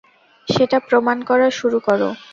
[0.47, 2.09] সেটা প্রমাণ করা শুরু করো!